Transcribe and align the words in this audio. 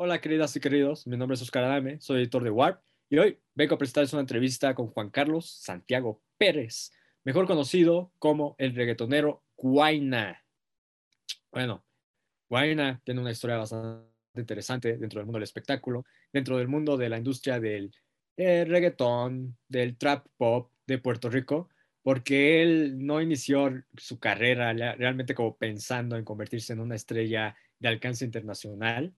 Hola 0.00 0.20
queridas 0.20 0.54
y 0.54 0.60
queridos, 0.60 1.08
mi 1.08 1.16
nombre 1.16 1.34
es 1.34 1.42
Oscar 1.42 1.64
Adame, 1.64 2.00
soy 2.00 2.20
editor 2.20 2.44
de 2.44 2.50
Warp 2.50 2.80
y 3.10 3.18
hoy 3.18 3.40
vengo 3.56 3.74
a 3.74 3.78
presentarles 3.78 4.12
una 4.12 4.20
entrevista 4.20 4.72
con 4.72 4.86
Juan 4.86 5.10
Carlos 5.10 5.50
Santiago 5.50 6.22
Pérez, 6.36 6.92
mejor 7.24 7.48
conocido 7.48 8.12
como 8.20 8.54
el 8.58 8.76
reggaetonero 8.76 9.42
Guaina. 9.56 10.44
Bueno, 11.50 11.84
Guaina 12.48 13.00
tiene 13.02 13.20
una 13.20 13.32
historia 13.32 13.56
bastante 13.56 14.06
interesante 14.36 14.96
dentro 14.98 15.18
del 15.18 15.26
mundo 15.26 15.38
del 15.38 15.42
espectáculo, 15.42 16.04
dentro 16.32 16.58
del 16.58 16.68
mundo 16.68 16.96
de 16.96 17.08
la 17.08 17.18
industria 17.18 17.58
del 17.58 17.92
eh, 18.36 18.64
reggaetón, 18.68 19.58
del 19.66 19.98
trap 19.98 20.28
pop 20.36 20.70
de 20.86 20.98
Puerto 20.98 21.28
Rico, 21.28 21.70
porque 22.02 22.62
él 22.62 23.04
no 23.04 23.20
inició 23.20 23.82
su 23.96 24.20
carrera 24.20 24.72
realmente 24.72 25.34
como 25.34 25.56
pensando 25.56 26.16
en 26.16 26.24
convertirse 26.24 26.72
en 26.72 26.78
una 26.78 26.94
estrella 26.94 27.56
de 27.80 27.88
alcance 27.88 28.24
internacional. 28.24 29.12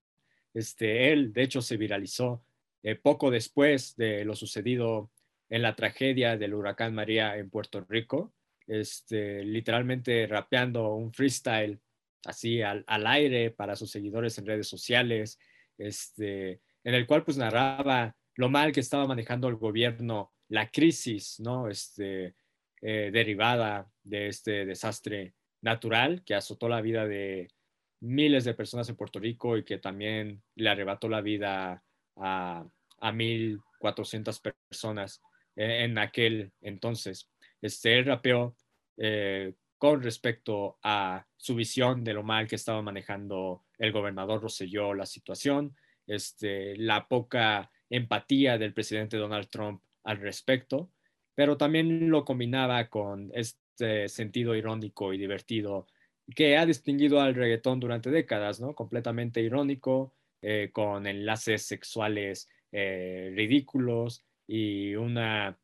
Este, 0.54 1.12
él, 1.12 1.32
de 1.32 1.42
hecho, 1.42 1.62
se 1.62 1.76
viralizó 1.76 2.44
eh, 2.82 2.94
poco 2.96 3.30
después 3.30 3.96
de 3.96 4.24
lo 4.24 4.34
sucedido 4.34 5.10
en 5.48 5.62
la 5.62 5.74
tragedia 5.74 6.36
del 6.36 6.54
huracán 6.54 6.94
María 6.94 7.36
en 7.36 7.50
Puerto 7.50 7.84
Rico, 7.88 8.32
este, 8.66 9.44
literalmente 9.44 10.26
rapeando 10.26 10.94
un 10.94 11.12
freestyle 11.12 11.80
así 12.24 12.62
al, 12.62 12.84
aire 12.86 13.50
para 13.50 13.76
sus 13.76 13.90
seguidores 13.90 14.38
en 14.38 14.46
redes 14.46 14.68
sociales, 14.68 15.38
este, 15.76 16.60
en 16.84 16.94
el 16.94 17.06
cual 17.06 17.24
pues 17.24 17.36
narraba 17.36 18.16
lo 18.36 18.48
mal 18.48 18.72
que 18.72 18.80
estaba 18.80 19.06
manejando 19.06 19.48
el 19.48 19.56
gobierno, 19.56 20.32
la 20.48 20.70
crisis, 20.70 21.40
¿no? 21.40 21.68
Este, 21.68 22.34
eh, 22.80 23.10
derivada 23.12 23.90
de 24.02 24.28
este 24.28 24.64
desastre 24.64 25.34
natural 25.60 26.22
que 26.24 26.34
azotó 26.34 26.68
la 26.68 26.80
vida 26.80 27.06
de 27.06 27.50
miles 28.00 28.44
de 28.44 28.54
personas 28.54 28.88
en 28.88 28.96
Puerto 28.96 29.18
Rico 29.18 29.56
y 29.56 29.64
que 29.64 29.78
también 29.78 30.42
le 30.54 30.70
arrebató 30.70 31.08
la 31.08 31.20
vida 31.20 31.82
a, 32.16 32.64
a 33.00 33.12
1.400 33.12 34.54
personas 34.68 35.22
en 35.56 35.98
aquel 35.98 36.52
entonces. 36.60 37.28
Este, 37.60 38.02
rapeó 38.02 38.56
eh, 38.96 39.54
con 39.78 40.02
respecto 40.02 40.78
a 40.82 41.26
su 41.36 41.54
visión 41.54 42.04
de 42.04 42.14
lo 42.14 42.22
mal 42.22 42.46
que 42.46 42.56
estaba 42.56 42.82
manejando 42.82 43.64
el 43.78 43.92
gobernador 43.92 44.42
Rosselló 44.42 44.94
la 44.94 45.06
situación, 45.06 45.74
este, 46.06 46.76
la 46.76 47.08
poca 47.08 47.70
empatía 47.88 48.58
del 48.58 48.74
presidente 48.74 49.16
Donald 49.16 49.48
Trump 49.48 49.82
al 50.04 50.18
respecto, 50.18 50.90
pero 51.34 51.56
también 51.56 52.10
lo 52.10 52.24
combinaba 52.24 52.88
con 52.88 53.30
este 53.34 54.08
sentido 54.08 54.54
irónico 54.54 55.12
y 55.12 55.18
divertido 55.18 55.86
que 56.34 56.56
ha 56.56 56.66
distinguido 56.66 57.20
al 57.20 57.34
reggaetón 57.34 57.80
durante 57.80 58.10
décadas, 58.10 58.60
¿no? 58.60 58.74
Completamente 58.74 59.40
irónico, 59.40 60.14
eh, 60.42 60.70
con 60.72 61.06
enlaces 61.06 61.62
sexuales 61.66 62.48
eh, 62.72 63.32
ridículos 63.34 64.24
y 64.46 64.94
una 64.94 65.58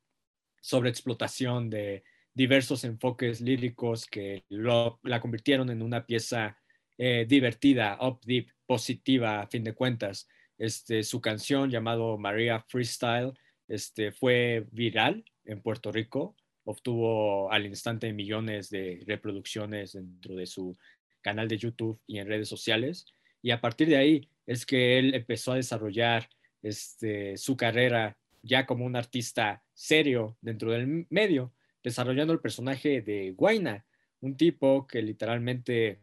sobreexplotación 0.60 1.70
de 1.70 2.04
diversos 2.34 2.84
enfoques 2.84 3.40
líricos 3.40 4.04
que 4.06 4.44
la 4.48 5.20
convirtieron 5.20 5.70
en 5.70 5.80
una 5.80 6.04
pieza 6.04 6.58
eh, 6.98 7.24
divertida, 7.28 7.96
upbeat, 8.00 8.48
positiva, 8.66 9.40
a 9.40 9.46
fin 9.46 9.64
de 9.64 9.74
cuentas. 9.74 10.28
Este, 10.58 11.02
su 11.02 11.20
canción 11.20 11.70
llamado 11.70 12.18
María 12.18 12.60
Freestyle 12.68 13.32
este, 13.68 14.12
fue 14.12 14.66
viral 14.72 15.24
en 15.44 15.62
Puerto 15.62 15.92
Rico, 15.92 16.36
obtuvo 16.66 17.50
al 17.50 17.64
instante 17.64 18.12
millones 18.12 18.70
de 18.70 19.02
reproducciones 19.06 19.92
dentro 19.92 20.34
de 20.34 20.46
su 20.46 20.76
canal 21.22 21.48
de 21.48 21.58
YouTube 21.58 22.00
y 22.06 22.18
en 22.18 22.26
redes 22.26 22.48
sociales. 22.48 23.06
Y 23.40 23.52
a 23.52 23.60
partir 23.60 23.88
de 23.88 23.96
ahí 23.96 24.28
es 24.46 24.66
que 24.66 24.98
él 24.98 25.14
empezó 25.14 25.52
a 25.52 25.56
desarrollar 25.56 26.28
este, 26.62 27.36
su 27.36 27.56
carrera 27.56 28.18
ya 28.42 28.66
como 28.66 28.84
un 28.84 28.96
artista 28.96 29.62
serio 29.74 30.36
dentro 30.40 30.72
del 30.72 31.06
medio, 31.08 31.52
desarrollando 31.82 32.32
el 32.32 32.40
personaje 32.40 33.00
de 33.00 33.30
Guaina, 33.30 33.86
un 34.20 34.36
tipo 34.36 34.86
que 34.86 35.02
literalmente 35.02 36.00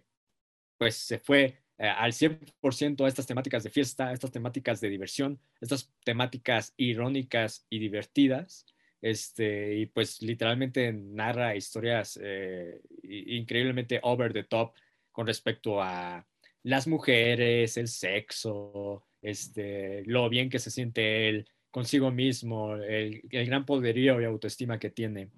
pues 0.77 0.95
se 0.95 1.19
fue 1.19 1.59
eh, 1.77 1.87
al 1.87 2.13
100% 2.13 3.03
a 3.03 3.07
estas 3.09 3.27
temáticas 3.27 3.63
de 3.63 3.69
fiesta, 3.69 4.13
estas 4.13 4.31
temáticas 4.31 4.79
de 4.79 4.89
diversión, 4.89 5.39
estas 5.59 5.91
temáticas 6.05 6.73
irónicas 6.77 7.65
y 7.69 7.79
divertidas, 7.79 8.65
este, 9.03 9.75
y 9.75 9.85
pues 9.87 10.21
literalmente 10.21 10.93
narra 10.93 11.57
historias 11.57 12.17
eh, 12.23 12.81
increíblemente 13.03 13.99
over 14.01 14.31
the 14.31 14.45
top 14.45 14.73
con 15.11 15.27
respecto 15.27 15.81
a 15.81 16.25
las 16.63 16.87
mujeres, 16.87 17.75
el 17.75 17.89
sexo, 17.89 19.03
este, 19.21 20.03
lo 20.05 20.29
bien 20.29 20.49
que 20.49 20.57
se 20.57 20.71
siente 20.71 21.27
él 21.27 21.49
consigo 21.69 22.11
mismo, 22.11 22.75
el, 22.77 23.21
gran 23.29 23.65
poderío 23.65 24.21
y 24.21 24.23
autoestima 24.23 24.79
que 24.79 24.89
tiene. 24.89 25.31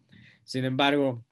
Sin 0.44 0.64
embargo, 0.64 1.26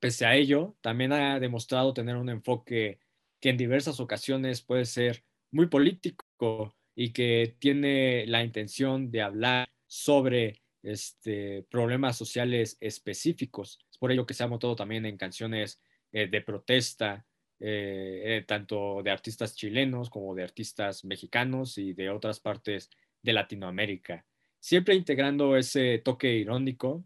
pese 0.00 0.24
a 0.24 0.34
ello, 0.34 0.76
también 0.80 1.12
ha 1.12 1.38
demostrado 1.40 1.92
tener 1.92 2.16
un 2.16 2.30
enfoque 2.30 3.00
que 3.38 3.50
en 3.50 3.58
diversas 3.58 4.00
ocasiones 4.00 4.62
puede 4.62 4.86
ser 4.86 5.24
muy 5.50 5.66
político 5.66 6.74
y 6.94 7.12
que 7.12 7.54
tiene 7.58 8.26
la 8.26 8.42
intención 8.42 9.10
de 9.10 9.20
hablar 9.20 9.68
sobre 9.86 10.62
este, 10.82 11.64
problemas 11.70 12.16
sociales 12.16 12.76
específicos. 12.80 13.78
Es 13.90 13.98
por 13.98 14.12
ello 14.12 14.26
que 14.26 14.34
se 14.34 14.44
ha 14.44 14.48
montado 14.48 14.76
también 14.76 15.06
en 15.06 15.16
canciones 15.16 15.80
eh, 16.12 16.28
de 16.28 16.40
protesta, 16.40 17.26
eh, 17.58 18.22
eh, 18.24 18.44
tanto 18.46 19.02
de 19.02 19.10
artistas 19.10 19.56
chilenos 19.56 20.10
como 20.10 20.34
de 20.34 20.42
artistas 20.42 21.04
mexicanos 21.04 21.78
y 21.78 21.94
de 21.94 22.10
otras 22.10 22.38
partes 22.38 22.90
de 23.22 23.32
Latinoamérica. 23.32 24.24
Siempre 24.60 24.94
integrando 24.94 25.56
ese 25.56 25.98
toque 25.98 26.34
irónico, 26.34 27.04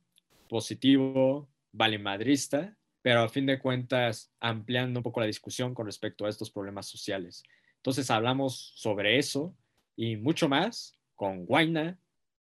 positivo, 0.49 1.49
valemadrista, 1.73 2.77
pero 3.03 3.21
a 3.21 3.29
fin 3.29 3.47
de 3.47 3.59
cuentas 3.59 4.33
ampliando 4.41 4.99
un 4.99 5.05
poco 5.05 5.21
la 5.21 5.27
discusión 5.27 5.75
con 5.75 5.87
respecto 5.87 6.27
a 6.27 6.29
estos 6.29 6.51
problemas 6.51 6.87
sociales. 6.87 7.43
Entonces 7.77 8.11
hablamos 8.11 8.73
sobre 8.75 9.19
eso 9.19 9.55
y 9.97 10.17
mucho 10.17 10.49
más 10.49 10.99
con 11.15 11.47
Guaina, 11.47 11.99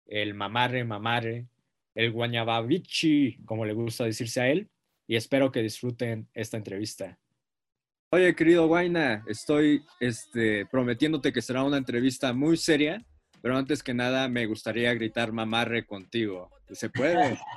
el 0.07 0.35
mamarre 0.35 0.85
mamarre, 0.85 1.47
el 1.95 2.13
guañababichi, 2.13 3.39
como 3.45 3.65
le 3.65 3.73
gusta 3.73 4.05
decirse 4.05 4.41
a 4.41 4.49
él, 4.49 4.69
y 5.07 5.17
espero 5.17 5.51
que 5.51 5.63
disfruten 5.63 6.29
esta 6.35 6.57
entrevista. 6.57 7.19
Oye, 8.11 8.35
querido 8.35 8.67
Guaina, 8.69 9.25
estoy 9.27 9.85
este, 9.99 10.67
prometiéndote 10.67 11.33
que 11.33 11.43
será 11.43 11.65
una 11.65 11.79
entrevista 11.79 12.33
muy 12.33 12.57
seria, 12.57 13.05
pero 13.43 13.57
antes 13.57 13.83
que 13.83 13.93
nada 13.93 14.29
me 14.29 14.47
gustaría 14.47 14.95
gritar 14.95 15.33
mamarre 15.33 15.85
contigo. 15.85 16.51
¿Se 16.71 16.91
puede? 16.91 17.39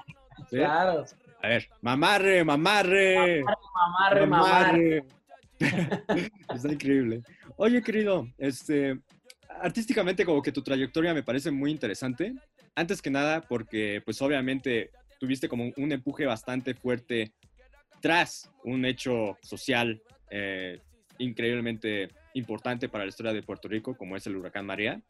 Claro. 0.51 1.03
A 1.41 1.47
ver, 1.47 1.67
mamarre, 1.81 2.43
mamarre. 2.43 3.43
Mamarre, 3.43 4.27
mamarre. 4.27 5.03
Está 6.53 6.71
increíble. 6.71 7.23
Oye, 7.55 7.81
querido, 7.81 8.27
este, 8.37 8.99
artísticamente 9.61 10.25
como 10.25 10.41
que 10.41 10.51
tu 10.51 10.61
trayectoria 10.61 11.13
me 11.13 11.23
parece 11.23 11.51
muy 11.51 11.71
interesante. 11.71 12.33
Antes 12.75 13.01
que 13.01 13.09
nada, 13.09 13.41
porque 13.41 14.01
pues 14.05 14.21
obviamente 14.21 14.91
tuviste 15.19 15.49
como 15.49 15.71
un 15.75 15.91
empuje 15.91 16.25
bastante 16.25 16.73
fuerte 16.73 17.33
tras 18.01 18.51
un 18.63 18.85
hecho 18.85 19.37
social 19.41 20.01
eh, 20.29 20.79
increíblemente 21.17 22.09
importante 22.33 22.89
para 22.89 23.05
la 23.05 23.09
historia 23.09 23.33
de 23.33 23.41
Puerto 23.41 23.67
Rico, 23.67 23.95
como 23.97 24.15
es 24.15 24.27
el 24.27 24.35
huracán 24.35 24.65
María. 24.65 25.01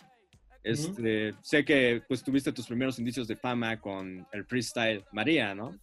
Este, 0.63 1.33
Sé 1.41 1.63
que 1.63 2.01
pues 2.07 2.23
tuviste 2.23 2.51
tus 2.51 2.67
primeros 2.67 2.99
indicios 2.99 3.27
de 3.27 3.35
fama 3.35 3.79
con 3.79 4.25
el 4.31 4.45
freestyle 4.45 5.03
María, 5.11 5.55
¿no? 5.55 5.77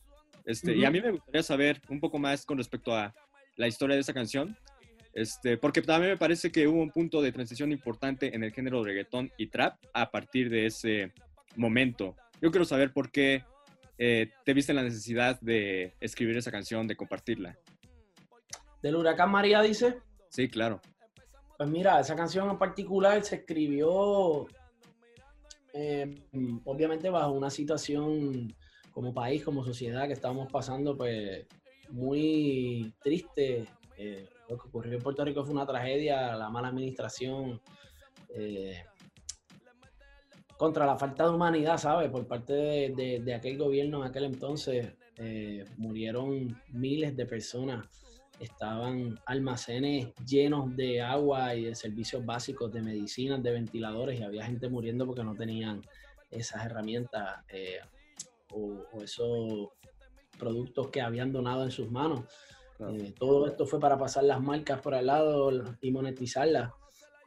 Este, 0.45 0.77
Y 0.77 0.85
a 0.85 0.91
mí 0.91 1.01
me 1.01 1.11
gustaría 1.11 1.43
saber 1.43 1.81
un 1.89 2.01
poco 2.01 2.19
más 2.19 2.45
con 2.45 2.59
respecto 2.59 2.95
a 2.95 3.15
la 3.57 3.67
historia 3.67 3.95
de 3.95 4.03
esa 4.03 4.13
canción, 4.13 4.57
este, 5.15 5.57
porque 5.57 5.83
también 5.83 6.13
me 6.13 6.19
parece 6.19 6.51
que 6.51 6.67
hubo 6.67 6.83
un 6.83 6.91
punto 6.91 7.23
de 7.23 7.33
transición 7.33 7.73
importante 7.73 8.35
en 8.35 8.45
el 8.45 8.53
género 8.53 8.83
de 8.83 8.91
reggaetón 8.91 9.31
y 9.37 9.47
trap 9.47 9.77
a 9.93 10.11
partir 10.11 10.51
de 10.51 10.67
ese 10.67 11.13
momento. 11.57 12.17
Yo 12.41 12.51
quiero 12.51 12.65
saber 12.65 12.93
por 12.93 13.11
qué 13.11 13.45
eh, 13.99 14.31
te 14.45 14.55
viste 14.55 14.75
la 14.75 14.83
necesidad 14.83 15.41
de 15.41 15.95
escribir 16.01 16.37
esa 16.37 16.51
canción, 16.51 16.87
de 16.87 16.97
compartirla 16.97 17.57
del 18.85 18.97
huracán 18.97 19.31
María, 19.31 19.63
dice. 19.63 20.03
Sí, 20.29 20.47
claro. 20.47 20.79
Pues 21.57 21.71
mira, 21.71 22.01
esa 22.01 22.15
canción 22.15 22.51
en 22.51 22.59
particular 22.59 23.25
se 23.25 23.37
escribió 23.37 24.47
eh, 25.73 26.15
obviamente 26.65 27.09
bajo 27.09 27.33
una 27.33 27.49
situación 27.49 28.55
como 28.93 29.15
país, 29.15 29.43
como 29.43 29.65
sociedad 29.65 30.07
que 30.07 30.13
estábamos 30.13 30.53
pasando 30.53 30.99
pues 30.99 31.47
muy 31.89 32.93
triste. 33.03 33.65
Eh, 33.97 34.29
lo 34.49 34.59
que 34.59 34.69
ocurrió 34.69 34.95
en 34.95 35.03
Puerto 35.03 35.25
Rico 35.25 35.45
fue 35.45 35.55
una 35.55 35.67
tragedia, 35.67 36.37
la 36.37 36.51
mala 36.51 36.69
administración, 36.69 37.61
eh, 38.35 38.85
contra 40.57 40.87
la 40.87 40.97
falta 40.97 41.25
de 41.25 41.31
humanidad, 41.31 41.79
¿sabes? 41.79 42.11
Por 42.11 42.27
parte 42.27 42.53
de, 42.53 43.35
aquel 43.35 43.59
gobierno 43.59 43.99
en 43.99 44.11
aquel 44.11 44.25
entonces, 44.25 44.95
murieron 45.77 46.61
miles 46.73 47.17
de 47.17 47.25
personas 47.25 47.87
estaban 48.41 49.19
almacenes 49.27 50.13
llenos 50.27 50.75
de 50.77 51.01
agua 51.01 51.55
y 51.55 51.65
de 51.65 51.75
servicios 51.75 52.25
básicos, 52.25 52.73
de 52.73 52.83
medicinas, 52.83 53.43
de 53.43 53.53
ventiladores, 53.53 54.19
y 54.19 54.23
había 54.23 54.45
gente 54.45 54.69
muriendo 54.69 55.07
porque 55.07 55.25
no 55.25 55.35
tenían 55.35 55.83
esas 56.31 56.65
herramientas 56.67 57.45
eh, 57.49 57.81
o, 58.51 58.85
esos 59.03 59.69
productos 60.39 60.89
que 60.91 61.01
habían 61.01 61.33
donado 61.33 61.65
en 61.65 61.71
sus 61.71 61.91
manos. 61.91 62.25
Eh, 62.81 63.15
todo 63.19 63.47
esto 63.47 63.67
fue 63.67 63.79
para 63.79 63.97
pasar 63.97 64.25
las 64.25 64.41
marcas 64.41 64.81
por 64.81 64.95
al 64.95 65.07
lado 65.07 65.51
y 65.81 65.91
monetizarlas, 65.91 66.73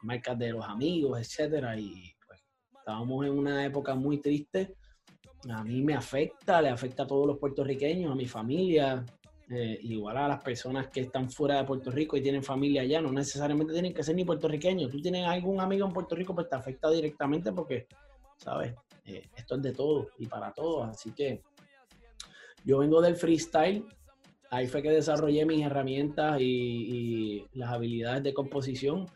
marcas 0.02 0.38
de 0.38 0.50
los 0.50 0.64
amigos, 0.64 1.18
etcétera. 1.20 1.78
Y 1.78 2.12
pues 2.26 2.40
estábamos 2.78 3.26
en 3.26 3.32
una 3.32 3.64
época 3.64 3.94
muy 3.94 4.18
triste. 4.20 4.76
A 5.48 5.62
mí 5.62 5.82
me 5.82 5.94
afecta, 5.94 6.60
le 6.60 6.68
afecta 6.68 7.04
a 7.04 7.06
todos 7.06 7.26
los 7.26 7.38
puertorriqueños, 7.38 8.12
a 8.12 8.14
mi 8.14 8.26
familia, 8.26 9.04
eh, 9.50 9.78
igual 9.82 10.18
a 10.18 10.28
las 10.28 10.42
personas 10.42 10.88
que 10.88 11.00
están 11.00 11.30
fuera 11.30 11.56
de 11.56 11.64
Puerto 11.64 11.90
Rico 11.90 12.18
y 12.18 12.20
tienen 12.20 12.42
familia 12.42 12.82
allá, 12.82 13.00
no 13.00 13.10
necesariamente 13.10 13.72
tienen 13.72 13.94
que 13.94 14.02
ser 14.02 14.14
ni 14.14 14.24
puertorriqueños. 14.24 14.90
Tú 14.90 15.00
tienes 15.00 15.26
algún 15.26 15.58
amigo 15.60 15.86
en 15.86 15.92
Puerto 15.94 16.14
Rico, 16.14 16.34
pues 16.34 16.50
te 16.50 16.56
afecta 16.56 16.90
directamente 16.90 17.50
porque, 17.52 17.86
¿sabes? 18.36 18.74
Eh, 19.06 19.22
esto 19.34 19.56
es 19.56 19.62
de 19.62 19.72
todo 19.72 20.08
y 20.18 20.26
para 20.26 20.52
todos. 20.52 20.88
Así 20.90 21.12
que 21.12 21.42
yo 22.62 22.78
vengo 22.78 23.00
del 23.00 23.16
freestyle. 23.16 23.86
Ahí 24.50 24.66
fue 24.66 24.82
que 24.82 24.90
desarrollé 24.90 25.44
mis 25.44 25.64
herramientas 25.64 26.40
y, 26.40 27.44
las 27.54 27.70
habilidades 27.70 28.22
de 28.22 28.34
composición. 28.34 29.06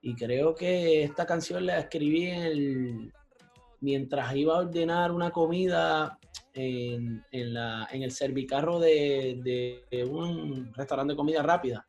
Y 0.00 0.14
creo 0.14 0.54
que 0.54 1.02
esta 1.02 1.26
canción 1.26 1.66
la 1.66 1.78
escribí 1.78 2.26
en 2.26 3.12
mientras 3.80 4.34
iba 4.36 4.54
a 4.54 4.58
ordenar 4.58 5.10
una 5.10 5.30
comida 5.30 6.18
en, 6.52 7.24
la, 7.32 7.88
en 7.90 8.02
el 8.02 8.10
servicarro 8.10 8.78
de, 8.78 9.82
de, 9.90 10.04
un 10.04 10.72
restaurante 10.74 11.12
de 11.12 11.16
comida 11.16 11.42
rápida. 11.42 11.84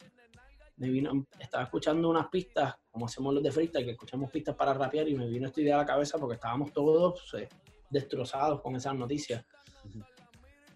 Me 0.78 0.90
vino, 0.90 1.28
estaba 1.40 1.64
escuchando 1.64 2.10
unas 2.10 2.28
pistas, 2.30 2.76
como 2.90 3.06
hacemos 3.06 3.34
los 3.34 3.44
de 3.44 3.52
freestyle, 3.52 3.86
que 3.86 3.92
escuchamos 3.92 4.32
pistas 4.32 4.56
para 4.56 4.74
rapear 4.74 5.08
y 5.08 5.16
me 5.16 5.28
vino 5.28 5.48
esta 5.48 5.62
idea 5.62 5.76
a 5.76 5.80
la 5.80 5.86
cabeza 5.86 6.18
porque 6.18 6.36
estábamos 6.36 6.74
todos 6.74 7.24
pues, 7.30 7.48
destrozados 7.90 8.62
con 8.62 8.76
esas 8.76 8.96
noticias. 8.96 9.46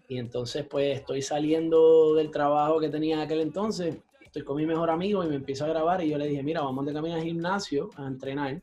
Y 0.08 0.18
entonces 0.18 0.64
pues 0.68 0.98
estoy 0.98 1.22
saliendo 1.22 2.14
del 2.14 2.30
trabajo 2.30 2.78
que 2.78 2.88
tenía 2.88 3.16
en 3.16 3.20
aquel 3.22 3.40
entonces, 3.40 3.96
estoy 4.20 4.42
con 4.42 4.56
mi 4.56 4.66
mejor 4.66 4.90
amigo 4.90 5.24
y 5.24 5.28
me 5.28 5.36
empiezo 5.36 5.64
a 5.64 5.68
grabar 5.68 6.02
y 6.02 6.10
yo 6.10 6.18
le 6.18 6.28
dije, 6.28 6.42
mira, 6.42 6.60
vamos 6.60 6.86
de 6.86 6.92
camino 6.92 7.14
al 7.16 7.22
gimnasio 7.22 7.90
a 7.96 8.06
entrenar, 8.06 8.60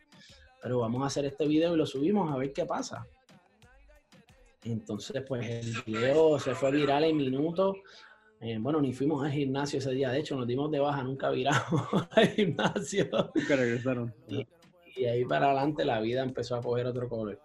pero 0.61 0.79
vamos 0.79 1.03
a 1.03 1.07
hacer 1.07 1.25
este 1.25 1.47
video 1.47 1.73
y 1.73 1.77
lo 1.77 1.85
subimos 1.85 2.31
a 2.31 2.37
ver 2.37 2.53
qué 2.53 2.65
pasa. 2.65 3.07
Entonces, 4.63 5.23
pues 5.27 5.49
el 5.49 5.83
video 5.85 6.39
se 6.39 6.55
fue 6.55 6.71
viral 6.71 7.03
en 7.03 7.17
minutos. 7.17 7.75
Eh, 8.39 8.57
bueno, 8.59 8.81
ni 8.81 8.93
fuimos 8.93 9.23
al 9.23 9.31
gimnasio 9.31 9.79
ese 9.79 9.91
día, 9.91 10.09
de 10.09 10.19
hecho, 10.19 10.35
nos 10.35 10.47
dimos 10.47 10.71
de 10.71 10.79
baja, 10.79 11.03
nunca 11.03 11.29
viramos 11.29 11.83
al 12.11 12.27
gimnasio. 12.29 13.09
Nunca 13.33 13.55
regresaron. 13.55 14.13
Y, 14.27 14.45
y, 14.95 15.05
ahí 15.05 15.25
para 15.25 15.47
adelante 15.47 15.85
la 15.85 15.99
vida 15.99 16.23
empezó 16.23 16.55
a 16.55 16.61
coger 16.61 16.85
otro 16.87 17.09
color. 17.09 17.39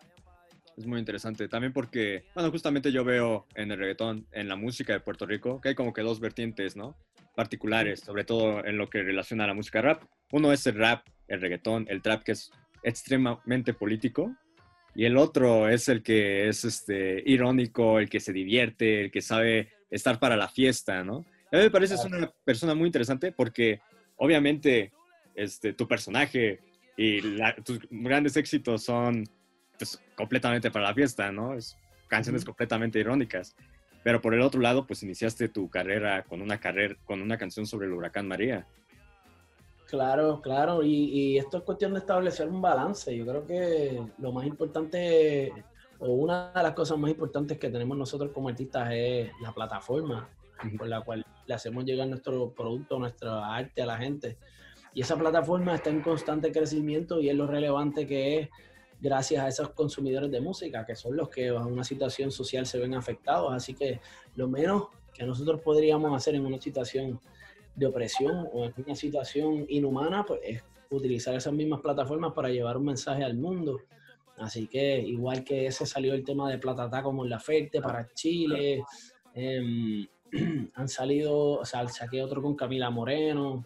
Es 0.79 0.87
muy 0.87 1.01
interesante, 1.01 1.49
también 1.49 1.73
porque, 1.73 2.27
bueno, 2.37 2.53
justamente 2.53 2.93
yo 2.93 3.03
veo 3.03 3.49
en 3.57 3.73
el 3.73 3.79
reggaetón, 3.79 4.29
en 4.31 4.47
la 4.47 4.55
música 4.55 4.93
de 4.93 5.01
Puerto 5.01 5.27
Rico, 5.27 5.61
que 5.61 5.71
hay 5.71 5.75
como 5.75 5.93
que 5.93 6.03
dos 6.03 6.21
vertientes, 6.21 6.77
¿no? 6.77 6.97
Particulares, 7.35 7.99
sobre 7.99 8.23
todo 8.23 8.65
en 8.65 8.79
lo 8.79 8.89
que 8.89 9.03
relaciona 9.03 9.43
a 9.43 9.49
la 9.49 9.55
música 9.55 9.83
rap. 9.83 10.05
Uno 10.31 10.53
es 10.53 10.65
el 10.69 10.77
rap, 10.77 11.05
el 11.27 11.41
reggaetón, 11.41 11.87
el 11.89 12.01
trap, 12.01 12.23
que 12.23 12.31
es 12.31 12.53
extremadamente 12.85 13.75
político, 13.75 14.37
y 14.95 15.05
el 15.05 15.17
otro 15.17 15.69
es 15.69 15.89
el 15.89 16.01
que 16.01 16.49
es 16.49 16.65
este, 16.65 17.25
irónico, 17.27 17.99
el 17.99 18.09
que 18.09 18.21
se 18.21 18.33
divierte, 18.33 19.01
el 19.01 19.11
que 19.11 19.21
sabe 19.21 19.73
estar 19.91 20.21
para 20.21 20.37
la 20.37 20.47
fiesta, 20.47 21.03
¿no? 21.03 21.25
A 21.51 21.57
mí 21.57 21.63
me 21.65 21.71
parece 21.71 21.95
es 21.95 22.05
una 22.05 22.31
persona 22.45 22.77
muy 22.77 22.87
interesante 22.87 23.33
porque 23.33 23.81
obviamente 24.17 24.93
este, 25.35 25.73
tu 25.73 25.89
personaje 25.89 26.61
y 26.97 27.21
tus 27.65 27.81
grandes 27.91 28.37
éxitos 28.37 28.85
son 28.85 29.25
pues, 29.79 30.03
completamente 30.17 30.71
para 30.71 30.87
la 30.87 30.95
fiesta, 30.95 31.33
¿no? 31.33 31.55
Es 31.55 31.77
canciones 32.09 32.45
completamente 32.45 32.99
irónicas. 32.99 33.55
Pero 34.03 34.21
por 34.21 34.35
el 34.35 34.43
otro 34.43 34.61
lado, 34.61 34.87
pues 34.87 35.03
iniciaste 35.03 35.49
tu 35.49 35.69
carrera 35.69 36.23
con 36.25 36.41
una 36.41 36.59
carrera, 36.59 36.97
con 37.05 37.21
una 37.21 37.37
canción 37.37 37.67
sobre 37.67 37.87
el 37.87 37.93
huracán 37.93 38.27
María. 38.29 38.67
Claro, 39.89 40.43
claro, 40.43 40.83
y, 40.83 41.39
esto 41.39 41.59
es 41.59 41.63
cuestión 41.65 41.95
de 41.95 42.01
establecer 42.01 42.49
un 42.49 42.61
balance. 42.61 43.17
Yo 43.17 43.27
creo 43.27 43.47
que 43.47 44.03
lo 44.19 44.33
más 44.33 44.47
importante, 44.47 45.51
o 45.99 46.13
una 46.13 46.53
de 46.53 46.63
las 46.63 46.73
cosas 46.73 46.99
más 46.99 47.11
importantes 47.11 47.59
que 47.59 47.71
tenemos 47.71 47.97
nosotros 47.97 48.31
como 48.33 48.51
artistas 48.51 48.91
es 48.93 49.31
la 49.41 49.53
plataforma 49.53 50.29
por 50.77 50.89
la 50.89 51.01
cual 51.01 51.25
le 51.47 51.55
hacemos 51.55 51.85
llegar 51.85 52.07
nuestro 52.09 52.53
producto, 52.53 52.99
nuestra 52.99 53.55
arte 53.55 53.83
a 53.83 53.87
la 53.87 53.97
gente. 53.97 54.37
Y 54.93 55.01
esa 55.03 55.17
plataforma 55.17 55.75
está 55.75 55.91
en 55.91 56.03
constante 56.03 56.53
crecimiento 56.53 57.21
y 57.21 57.31
es 57.31 57.37
lo 57.37 57.47
relevante 57.47 58.07
que 58.07 58.41
es 58.41 58.49
gracias 59.01 59.45
a 59.45 59.49
esos 59.49 59.71
consumidores 59.71 60.31
de 60.31 60.41
música, 60.41 60.85
que 60.85 60.97
son 60.97 61.17
los 61.17 61.29
que 61.29 61.51
bajo 61.51 61.69
una 61.69 61.85
situación 61.85 62.31
social 62.31 62.67
se 62.67 62.79
ven 62.79 62.95
afectados. 62.95 63.53
Así 63.53 63.75
que 63.75 64.01
lo 64.35 64.49
menos 64.49 64.89
que 65.15 65.25
nosotros 65.25 65.61
podríamos 65.61 66.15
hacer 66.17 66.35
en 66.35 66.47
una 66.47 66.61
situación 66.61 67.21
de 67.75 67.87
opresión 67.87 68.49
o 68.53 68.65
en 68.67 68.75
una 68.85 68.95
situación 68.95 69.65
inhumana, 69.69 70.25
pues 70.25 70.41
es 70.43 70.65
utilizar 70.91 71.35
esas 71.35 71.53
mismas 71.53 71.81
plataformas 71.81 72.33
para 72.33 72.49
llevar 72.49 72.77
un 72.77 72.87
mensaje 72.87 73.25
al 73.25 73.37
mundo. 73.37 73.81
Así 74.39 74.67
que 74.67 75.01
igual 75.01 75.45
que 75.45 75.67
ese 75.67 75.87
salió 75.87 76.15
el 76.15 76.25
tema 76.25 76.51
de 76.51 76.59
Platatá 76.59 77.03
como 77.03 77.25
en 77.25 77.31
la 77.31 77.41
Ferte 77.41 77.81
para 77.81 78.09
Chile, 78.15 78.83
em, 79.35 80.07
han 80.75 80.89
salido, 80.89 81.61
o 81.61 81.65
sea, 81.65 81.87
saqué 81.89 82.23
otro 82.23 82.43
con 82.43 82.55
Camila 82.55 82.91
Moreno, 82.91 83.65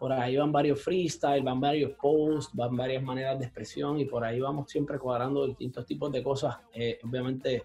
por 0.00 0.12
ahí 0.12 0.36
van 0.36 0.50
varios 0.50 0.80
freestyle, 0.80 1.44
van 1.44 1.60
varios 1.60 1.92
posts, 1.92 2.52
van 2.54 2.76
varias 2.76 3.02
maneras 3.02 3.38
de 3.38 3.44
expresión 3.44 4.00
y 4.00 4.06
por 4.06 4.24
ahí 4.24 4.40
vamos 4.40 4.68
siempre 4.68 4.98
cuadrando 4.98 5.46
distintos 5.46 5.86
tipos 5.86 6.10
de 6.10 6.22
cosas. 6.22 6.56
Eh, 6.72 6.98
obviamente 7.04 7.64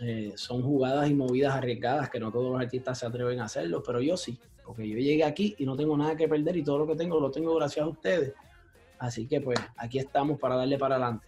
eh, 0.00 0.32
son 0.34 0.62
jugadas 0.62 1.08
y 1.08 1.14
movidas 1.14 1.54
arriesgadas 1.54 2.10
que 2.10 2.18
no 2.18 2.32
todos 2.32 2.52
los 2.52 2.60
artistas 2.60 2.98
se 2.98 3.06
atreven 3.06 3.38
a 3.40 3.44
hacerlo, 3.44 3.82
pero 3.84 4.00
yo 4.00 4.16
sí 4.16 4.36
porque 4.68 4.86
yo 4.86 4.98
llegué 4.98 5.24
aquí 5.24 5.54
y 5.56 5.64
no 5.64 5.76
tengo 5.76 5.96
nada 5.96 6.14
que 6.14 6.28
perder 6.28 6.58
y 6.58 6.62
todo 6.62 6.80
lo 6.80 6.86
que 6.86 6.94
tengo 6.94 7.18
lo 7.18 7.30
tengo 7.30 7.54
gracias 7.54 7.86
a 7.86 7.88
ustedes. 7.88 8.34
Así 8.98 9.26
que 9.26 9.40
pues 9.40 9.58
aquí 9.78 9.98
estamos 9.98 10.38
para 10.38 10.56
darle 10.56 10.76
para 10.76 10.96
adelante. 10.96 11.26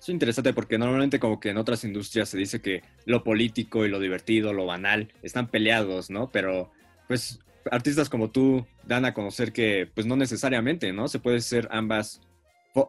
Es 0.00 0.08
interesante 0.08 0.52
porque 0.52 0.76
normalmente 0.76 1.20
como 1.20 1.38
que 1.38 1.50
en 1.50 1.56
otras 1.56 1.84
industrias 1.84 2.30
se 2.30 2.36
dice 2.36 2.60
que 2.60 2.82
lo 3.06 3.22
político 3.22 3.84
y 3.84 3.88
lo 3.88 4.00
divertido, 4.00 4.52
lo 4.52 4.66
banal, 4.66 5.12
están 5.22 5.46
peleados, 5.46 6.10
¿no? 6.10 6.30
Pero 6.32 6.72
pues 7.06 7.38
artistas 7.70 8.08
como 8.08 8.30
tú 8.30 8.66
dan 8.84 9.04
a 9.04 9.14
conocer 9.14 9.52
que 9.52 9.90
pues 9.94 10.06
no 10.06 10.16
necesariamente, 10.16 10.92
¿no? 10.92 11.08
Se 11.08 11.18
puede 11.18 11.40
ser 11.40 11.68
ambas, 11.70 12.20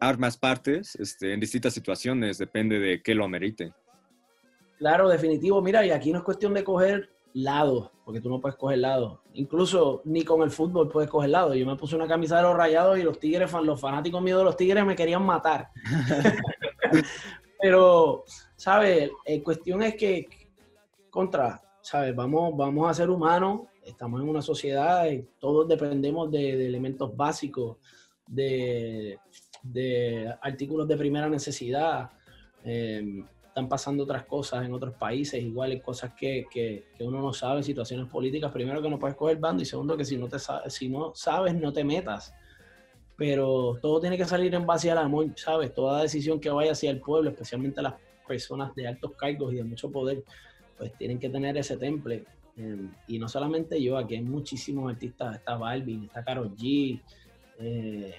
ambas 0.00 0.36
partes 0.36 0.96
este, 0.96 1.32
en 1.32 1.40
distintas 1.40 1.74
situaciones, 1.74 2.38
depende 2.38 2.78
de 2.78 3.02
qué 3.02 3.14
lo 3.14 3.24
amerite. 3.24 3.72
Claro, 4.78 5.08
definitivo. 5.08 5.62
Mira, 5.62 5.84
y 5.86 5.90
aquí 5.90 6.12
no 6.12 6.18
es 6.18 6.24
cuestión 6.24 6.52
de 6.54 6.64
coger 6.64 7.10
lado, 7.32 7.92
porque 8.04 8.20
tú 8.20 8.28
no 8.28 8.40
puedes 8.40 8.56
coger 8.56 8.78
lado. 8.78 9.22
Incluso 9.34 10.02
ni 10.04 10.24
con 10.24 10.42
el 10.42 10.50
fútbol 10.50 10.88
puedes 10.88 11.10
coger 11.10 11.30
lado. 11.30 11.54
Yo 11.54 11.66
me 11.66 11.76
puse 11.76 11.96
una 11.96 12.08
camisa 12.08 12.36
de 12.36 12.42
los 12.42 12.56
rayados 12.56 12.98
y 12.98 13.02
los 13.02 13.18
tigres, 13.18 13.52
los 13.52 13.80
fanáticos 13.80 14.22
míos 14.22 14.38
de 14.38 14.44
los 14.44 14.56
tigres 14.56 14.84
me 14.84 14.96
querían 14.96 15.24
matar. 15.24 15.68
Pero, 17.60 18.24
¿sabes? 18.56 19.10
La 19.26 19.42
cuestión 19.42 19.82
es 19.82 19.96
que, 19.96 20.26
contra, 21.10 21.60
¿sabes? 21.86 22.16
Vamos, 22.16 22.56
vamos 22.56 22.90
a 22.90 22.94
ser 22.94 23.08
humanos, 23.08 23.60
estamos 23.84 24.20
en 24.20 24.28
una 24.28 24.42
sociedad 24.42 25.08
y 25.08 25.24
todos 25.38 25.68
dependemos 25.68 26.28
de, 26.32 26.66
elementos 26.66 27.16
básicos, 27.16 27.76
de, 28.26 29.20
de, 29.62 30.34
artículos 30.42 30.88
de 30.88 30.96
primera 30.96 31.28
necesidad. 31.28 32.10
Eh, 32.64 33.22
están 33.46 33.68
pasando 33.68 34.02
otras 34.02 34.24
cosas 34.24 34.66
en 34.66 34.74
otros 34.74 34.94
países, 34.94 35.40
igual 35.40 35.70
hay 35.70 35.80
cosas 35.80 36.12
que, 36.14 36.46
que, 36.50 36.88
uno 36.98 37.20
no 37.20 37.32
sabe, 37.32 37.62
situaciones 37.62 38.08
políticas, 38.08 38.50
primero 38.50 38.82
que 38.82 38.90
no 38.90 38.98
puedes 38.98 39.16
coger 39.16 39.36
bando 39.36 39.62
y 39.62 39.66
segundo 39.66 39.96
que 39.96 40.04
si 40.04 40.16
no, 40.16 40.26
te 40.26 40.38
si 40.66 40.88
no 40.88 41.12
sabes 41.14 41.54
no 41.54 41.72
te 41.72 41.84
metas. 41.84 42.34
Pero 43.16 43.78
todo 43.80 44.00
tiene 44.00 44.16
que 44.16 44.24
salir 44.24 44.52
en 44.56 44.66
base 44.66 44.90
al 44.90 44.98
amor, 44.98 45.28
¿sabes? 45.36 45.72
Toda 45.72 46.02
decisión 46.02 46.40
que 46.40 46.50
vaya 46.50 46.72
hacia 46.72 46.90
el 46.90 46.98
pueblo, 46.98 47.30
especialmente 47.30 47.80
las 47.80 47.94
personas 48.26 48.74
de 48.74 48.88
altos 48.88 49.12
cargos 49.12 49.52
y 49.52 49.56
de 49.58 49.64
mucho 49.64 49.88
poder, 49.88 50.24
pues 50.76 50.92
tienen 50.94 51.18
que 51.18 51.28
tener 51.28 51.56
ese 51.56 51.76
temple. 51.76 52.24
Em, 52.56 52.90
y 53.06 53.18
no 53.18 53.28
solamente 53.28 53.82
yo, 53.82 53.98
aquí 53.98 54.14
hay 54.14 54.22
muchísimos 54.22 54.90
artistas, 54.90 55.36
está 55.36 55.56
Balvin, 55.56 56.04
está 56.04 56.24
Karol 56.24 56.54
G, 56.56 57.00
eh, 57.58 58.14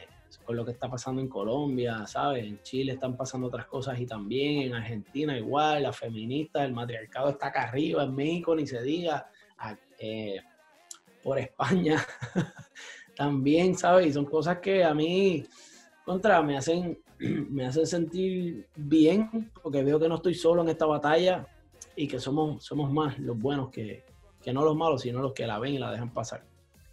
con 0.45 0.55
lo 0.55 0.65
que 0.65 0.71
está 0.71 0.89
pasando 0.89 1.21
en 1.21 1.27
Colombia, 1.27 2.05
¿sabes? 2.05 2.45
En 2.45 2.61
Chile 2.61 2.93
están 2.93 3.17
pasando 3.17 3.47
otras 3.47 3.65
cosas 3.65 3.99
y 3.99 4.05
también 4.05 4.61
en 4.61 4.73
Argentina 4.75 5.37
igual, 5.37 5.83
las 5.83 5.97
feministas, 5.97 6.65
el 6.65 6.73
matriarcado 6.73 7.29
está 7.29 7.47
acá 7.47 7.63
arriba, 7.63 8.03
en 8.03 8.15
México 8.15 8.55
ni 8.55 8.67
se 8.67 8.81
diga, 8.81 9.29
eh, 9.99 10.39
por 11.23 11.39
España 11.39 12.05
también, 13.15 13.75
¿sabes? 13.75 14.07
Y 14.07 14.13
son 14.13 14.25
cosas 14.25 14.59
que 14.59 14.83
a 14.83 14.93
mí, 14.93 15.43
contra, 16.05 16.41
me 16.41 16.57
hacen, 16.57 16.99
me 17.19 17.65
hacen 17.65 17.87
sentir 17.87 18.67
bien 18.75 19.51
porque 19.61 19.83
veo 19.83 19.99
que 19.99 20.07
no 20.07 20.15
estoy 20.15 20.35
solo 20.35 20.61
en 20.61 20.69
esta 20.69 20.85
batalla 20.85 21.47
y 21.98 22.08
que 22.08 22.20
somos, 22.20 22.63
somos 22.63 22.92
más 22.94 23.18
los 23.20 23.38
buenos 23.38 23.70
que, 23.70 24.06
que 24.42 24.54
no 24.54 24.63
los 24.63 24.77
malos, 24.77 25.01
sino 25.01 25.20
los 25.20 25.34
que 25.34 25.48
la 25.48 25.60
ven 25.60 25.74
y 25.74 25.80
la 25.80 25.92
dejan 25.92 26.13
pasar. 26.13 26.46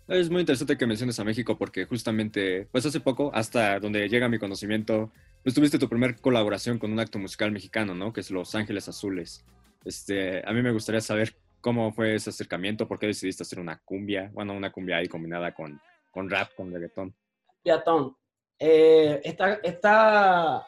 Es 0.09 0.29
muy 0.31 0.41
interesante 0.41 0.77
que 0.77 0.87
menciones 0.87 1.19
a 1.21 1.25
México 1.25 1.57
porque 1.57 1.85
justamente, 1.85 2.67
pues 2.73 2.85
hace 2.85 3.01
poco, 3.01 3.31
hasta 3.33 3.79
donde 3.79 4.09
llega 4.09 4.29
mi 4.29 4.39
conocimiento, 4.39 5.13
pues 5.43 5.55
tuviste 5.55 5.79
tu 5.79 5.89
primer 5.89 6.21
colaboración 6.21 6.79
con 6.79 6.91
un 6.91 7.01
acto 7.01 7.19
musical 7.19 7.53
mexicano, 7.53 7.95
¿no? 7.95 8.13
Que 8.13 8.21
es 8.21 8.31
Los 8.31 8.55
Ángeles 8.55 8.89
Azules. 8.89 9.45
Este, 9.85 10.43
a 10.47 10.53
mí 10.53 10.63
me 10.63 10.73
gustaría 10.73 11.01
saber 11.01 11.37
cómo 11.61 11.93
fue 11.93 12.15
ese 12.15 12.31
acercamiento, 12.31 12.89
por 12.89 12.99
qué 12.99 13.07
decidiste 13.07 13.43
hacer 13.43 13.61
una 13.61 13.79
cumbia, 13.79 14.31
bueno, 14.33 14.55
una 14.55 14.73
cumbia 14.73 14.99
ahí 14.99 15.09
combinada 15.09 15.55
con, 15.55 15.81
con 16.11 16.29
rap, 16.29 16.55
con 16.55 16.73
reggaetón. 16.73 17.15
Reggaetón. 17.63 18.17
Eh, 18.59 19.21
esta, 19.25 19.55
esta 19.55 20.67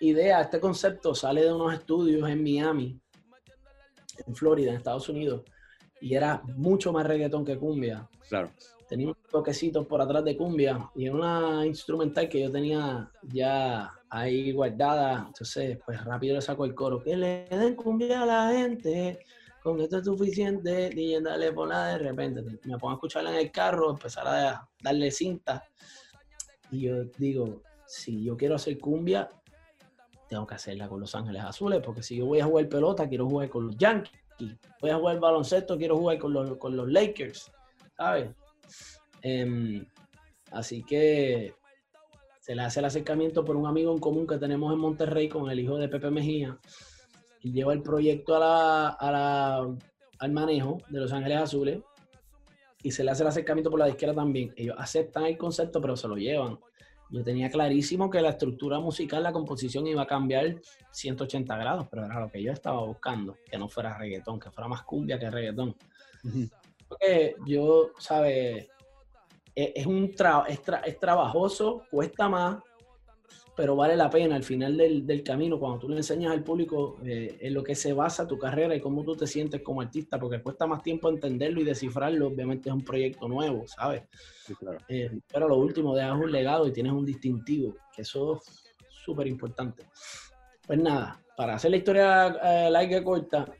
idea, 0.00 0.40
este 0.42 0.60
concepto 0.60 1.14
sale 1.14 1.42
de 1.42 1.52
unos 1.52 1.74
estudios 1.74 2.28
en 2.28 2.42
Miami, 2.42 3.01
en 4.26 4.34
Florida, 4.34 4.70
en 4.70 4.76
Estados 4.76 5.08
Unidos, 5.08 5.42
y 6.00 6.14
era 6.14 6.42
mucho 6.56 6.92
más 6.92 7.06
reggaetón 7.06 7.44
que 7.44 7.58
cumbia. 7.58 8.08
Claro. 8.28 8.50
Tenía 8.88 9.06
unos 9.06 9.22
toquecitos 9.30 9.86
por 9.86 10.02
atrás 10.02 10.22
de 10.24 10.36
cumbia 10.36 10.90
y 10.94 11.06
era 11.06 11.14
una 11.14 11.66
instrumental 11.66 12.28
que 12.28 12.42
yo 12.42 12.50
tenía 12.50 13.10
ya 13.22 13.90
ahí 14.10 14.52
guardada. 14.52 15.24
Entonces, 15.28 15.78
pues 15.86 16.04
rápido 16.04 16.34
le 16.34 16.42
saco 16.42 16.66
el 16.66 16.74
coro. 16.74 17.02
Que 17.02 17.16
le 17.16 17.46
den 17.48 17.74
cumbia 17.74 18.22
a 18.22 18.26
la 18.26 18.52
gente, 18.52 19.20
con 19.62 19.80
esto 19.80 19.96
es 19.96 20.04
suficiente. 20.04 20.90
Y 20.94 21.18
dale 21.22 21.52
por 21.52 21.68
la 21.68 21.86
de 21.86 21.98
repente. 21.98 22.42
Me 22.64 22.76
pongo 22.76 22.90
a 22.90 22.94
escucharla 22.94 23.30
en 23.30 23.46
el 23.46 23.50
carro, 23.50 23.92
empezar 23.92 24.26
a 24.26 24.68
darle 24.82 25.10
cinta. 25.10 25.64
Y 26.70 26.80
yo 26.80 27.04
digo, 27.16 27.62
si 27.86 28.24
yo 28.24 28.36
quiero 28.36 28.56
hacer 28.56 28.78
cumbia, 28.78 29.30
tengo 30.32 30.46
que 30.46 30.54
hacerla 30.54 30.88
con 30.88 30.98
Los 30.98 31.14
Ángeles 31.14 31.42
Azules, 31.42 31.82
porque 31.84 32.02
si 32.02 32.16
yo 32.16 32.24
voy 32.24 32.40
a 32.40 32.46
jugar 32.46 32.66
pelota, 32.66 33.06
quiero 33.06 33.28
jugar 33.28 33.50
con 33.50 33.66
los 33.66 33.76
Yankees 33.76 34.22
voy 34.80 34.90
a 34.90 34.96
jugar 34.96 35.20
baloncesto, 35.20 35.76
quiero 35.76 35.98
jugar 35.98 36.18
con 36.18 36.32
los, 36.32 36.56
con 36.56 36.74
los 36.74 36.90
Lakers, 36.90 37.52
¿sabes? 37.96 38.30
Em, 39.20 39.84
así 40.50 40.82
que 40.82 41.54
se 42.40 42.54
le 42.54 42.62
hace 42.62 42.80
el 42.80 42.86
acercamiento 42.86 43.44
por 43.44 43.56
un 43.56 43.66
amigo 43.66 43.92
en 43.92 44.00
común 44.00 44.26
que 44.26 44.38
tenemos 44.38 44.72
en 44.72 44.78
Monterrey 44.78 45.28
con 45.28 45.50
el 45.50 45.60
hijo 45.60 45.76
de 45.76 45.88
Pepe 45.88 46.10
Mejía 46.10 46.58
y 47.42 47.52
lleva 47.52 47.74
el 47.74 47.82
proyecto 47.82 48.34
a 48.42 49.68
al 50.18 50.32
manejo 50.32 50.78
de 50.88 51.00
Los 51.00 51.12
Ángeles 51.12 51.38
Azules 51.38 51.80
y 52.82 52.90
se 52.90 53.04
le 53.04 53.10
hace 53.10 53.22
el 53.22 53.28
acercamiento 53.28 53.70
por 53.70 53.80
la 53.80 53.86
disquera 53.86 54.14
también. 54.14 54.52
Ellos 54.56 54.76
aceptan 54.78 55.24
el 55.26 55.36
concepto, 55.36 55.80
pero 55.80 55.96
se 55.96 56.08
lo 56.08 56.16
llevan. 56.16 56.58
Yo 57.12 57.22
tenía 57.22 57.50
clarísimo 57.50 58.08
que 58.08 58.22
la 58.22 58.30
estructura 58.30 58.80
musical, 58.80 59.22
la 59.22 59.32
composición 59.32 59.86
iba 59.86 60.02
a 60.02 60.06
cambiar 60.06 60.56
180 60.90 61.56
grados, 61.58 61.86
pero 61.90 62.06
era 62.06 62.18
lo 62.18 62.30
que 62.30 62.42
yo 62.42 62.50
estaba 62.52 62.82
buscando, 62.86 63.36
que 63.44 63.58
no 63.58 63.68
fuera 63.68 63.98
reggaetón, 63.98 64.40
que 64.40 64.50
fuera 64.50 64.66
más 64.66 64.82
cumbia 64.82 65.18
que 65.18 65.30
reggaetón. 65.30 65.76
Porque 66.88 67.36
yo, 67.44 67.90
¿sabes? 67.98 68.66
E-, 69.54 69.72
es, 69.76 69.84
un 69.84 70.14
es 70.86 70.98
trabajoso, 70.98 71.82
cuesta 71.90 72.30
más, 72.30 72.62
pero 73.54 73.76
vale 73.76 73.96
la 73.96 74.08
pena 74.08 74.36
al 74.36 74.44
final 74.44 74.76
del, 74.76 75.22
camino, 75.22 75.58
cuando 75.58 75.80
tú 75.80 75.88
le 75.88 75.96
enseñas 75.96 76.32
al 76.32 76.42
público 76.42 76.96
eh, 77.04 77.36
en 77.40 77.54
lo 77.54 77.62
que 77.62 77.74
se 77.74 77.92
basa 77.92 78.26
tu 78.26 78.38
carrera 78.38 78.74
y 78.74 78.80
cómo 78.80 79.04
tú 79.04 79.14
te 79.14 79.26
sientes 79.26 79.60
como 79.60 79.82
artista, 79.82 80.18
porque 80.18 80.42
cuesta 80.42 80.66
más 80.66 80.82
tiempo 80.82 81.10
entenderlo 81.10 81.60
y 81.60 81.64
descifrarlo, 81.64 82.28
obviamente 82.28 82.70
es 82.70 82.74
un 82.74 82.82
proyecto 82.82 83.28
nuevo, 83.28 83.66
¿sabes? 83.66 84.04
Eh, 84.88 85.10
pero 85.30 85.48
lo 85.48 85.56
último, 85.56 85.94
dejas 85.94 86.18
un 86.18 86.32
legado 86.32 86.66
y 86.66 86.72
tienes 86.72 86.92
un 86.92 87.04
distintivo, 87.04 87.76
que 87.94 88.02
eso 88.02 88.36
es 88.36 88.72
súper 88.88 89.26
importante. 89.26 89.84
Pues 90.66 90.78
nada, 90.78 91.20
para 91.36 91.54
hacer 91.54 91.72
la 91.72 91.76
historia 91.76 92.28
eh, 92.42 92.70
larga 92.70 92.98
y 92.98 93.04
corta, 93.04 93.52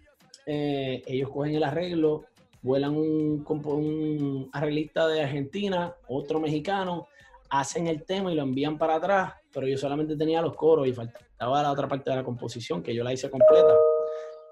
ellos 0.47 1.31
cogen 1.31 1.55
el 1.55 1.65
arreglo, 1.65 2.25
vuelan 2.63 2.97
un, 2.97 3.45
un 3.47 4.51
arreglista 4.53 5.07
de 5.07 5.23
Argentina, 5.23 5.95
otro 6.09 6.41
mexicano, 6.41 7.09
hacen 7.53 7.87
el 7.87 8.05
tema 8.05 8.33
y 8.33 8.35
lo 8.35 8.43
envían 8.43 8.79
para 8.79 8.95
atrás, 8.95 9.35
pero 9.53 9.69
yo 9.69 9.77
solamente 9.77 10.17
tenía 10.17 10.41
los 10.41 10.57
coros 10.57 10.89
y 10.89 10.93
faltaba 10.95 11.63
la 11.63 11.71
otra 11.71 11.87
parte 11.87 12.09
de 12.09 12.17
la 12.17 12.25
composición 12.25 12.83
que 12.83 12.95
yo 12.95 13.05
la 13.05 13.13
hice 13.13 13.31
completa. 13.31 13.75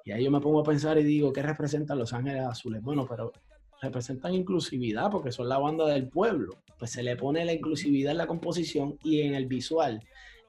Y 0.05 0.13
ahí 0.13 0.25
yo 0.25 0.31
me 0.31 0.41
pongo 0.41 0.61
a 0.61 0.65
pensar 0.65 0.99
y 0.99 1.03
digo, 1.03 1.33
¿qué 1.33 1.43
representan 1.43 1.99
Los 1.99 2.13
Ángeles 2.13 2.43
Azules? 2.43 2.83
Bueno, 2.83 3.07
pero 3.09 3.33
representan 3.81 4.35
inclusividad 4.35 5.11
porque 5.11 5.33
son 5.33 5.49
la 5.49 5.57
banda 5.57 5.87
del 5.87 6.09
pueblo. 6.09 6.59
Pues 6.79 6.91
se 6.91 7.03
le 7.03 7.17
pone 7.17 7.43
la 7.47 7.55
inclusividad 7.55 8.13
en 8.13 8.19
la 8.19 8.27
composición 8.27 8.99
y 9.03 9.23
en 9.23 9.35
el 9.35 9.47
visual. 9.47 10.03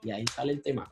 Y 0.03 0.12
ahí 0.12 0.25
sale 0.27 0.51
el 0.51 0.62
tema. 0.62 0.91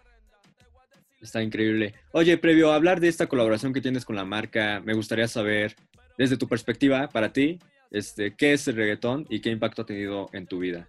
Está 1.19 1.43
increíble. 1.43 1.93
Oye, 2.13 2.37
previo 2.37 2.71
a 2.71 2.75
hablar 2.75 3.01
de 3.01 3.09
esta 3.09 3.27
colaboración 3.27 3.73
que 3.73 3.81
tienes 3.81 4.05
con 4.05 4.15
la 4.15 4.23
marca, 4.23 4.81
me 4.85 4.93
gustaría 4.93 5.27
saber, 5.27 5.75
desde 6.17 6.37
tu 6.37 6.47
perspectiva, 6.47 7.09
para 7.09 7.33
ti, 7.33 7.59
este, 7.91 8.33
¿qué 8.33 8.53
es 8.53 8.65
el 8.69 8.77
reggaetón 8.77 9.25
y 9.29 9.41
qué 9.41 9.49
impacto 9.49 9.81
ha 9.81 9.85
tenido 9.85 10.29
en 10.31 10.47
tu 10.47 10.59
vida? 10.59 10.87